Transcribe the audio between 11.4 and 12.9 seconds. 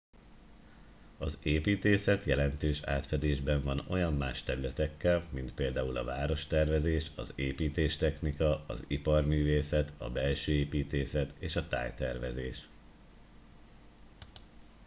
a tájtervezés